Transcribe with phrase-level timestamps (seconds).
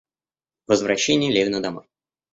[0.65, 1.85] Возвращение Левина домой.